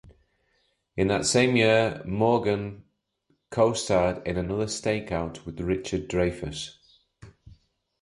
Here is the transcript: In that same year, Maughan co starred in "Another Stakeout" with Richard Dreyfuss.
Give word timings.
In 0.97 1.09
that 1.09 1.27
same 1.27 1.55
year, 1.55 2.01
Maughan 2.07 2.81
co 3.51 3.73
starred 3.73 4.27
in 4.27 4.35
"Another 4.35 4.65
Stakeout" 4.65 5.45
with 5.45 5.59
Richard 5.61 6.07
Dreyfuss. 6.09 6.77